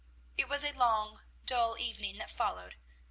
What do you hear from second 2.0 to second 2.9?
that followed.